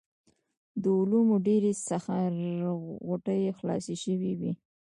[0.81, 2.31] د علومو ډېرې سخر
[3.07, 4.51] غوټې خلاصې شوې وې.